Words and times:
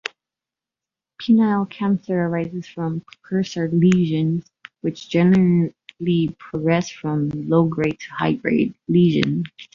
Penile 1.21 1.69
cancer 1.69 2.23
arises 2.23 2.65
from 2.65 3.01
precursor 3.01 3.67
lesions, 3.69 4.49
which 4.81 5.07
generally 5.07 6.35
progress 6.39 6.89
from 6.89 7.29
low-grade 7.47 7.99
to 7.99 8.11
high-grade 8.13 8.73
lesions. 8.87 9.43